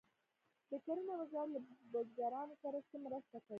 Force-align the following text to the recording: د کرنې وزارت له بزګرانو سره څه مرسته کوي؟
د 0.69 0.71
کرنې 0.85 1.13
وزارت 1.21 1.49
له 1.53 1.59
بزګرانو 1.91 2.55
سره 2.63 2.77
څه 2.89 2.95
مرسته 3.05 3.37
کوي؟ 3.45 3.49